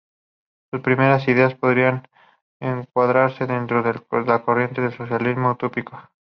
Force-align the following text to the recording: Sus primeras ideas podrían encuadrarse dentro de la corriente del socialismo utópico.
Sus 0.71 0.81
primeras 0.81 1.27
ideas 1.27 1.53
podrían 1.53 2.07
encuadrarse 2.59 3.45
dentro 3.45 3.83
de 3.83 4.01
la 4.25 4.41
corriente 4.41 4.81
del 4.81 4.97
socialismo 4.97 5.51
utópico. 5.51 5.95